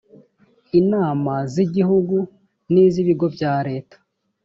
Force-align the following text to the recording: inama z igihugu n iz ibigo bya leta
inama 0.79 1.33
z 1.53 1.55
igihugu 1.65 2.17
n 2.71 2.73
iz 2.85 2.95
ibigo 3.03 3.25
bya 3.35 3.53
leta 3.67 3.97